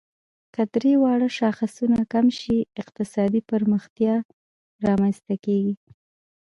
[0.53, 4.15] که درې واړه شاخصونه کم شي، اقتصادي پرمختیا
[4.85, 5.73] رامنځ ته کیږي.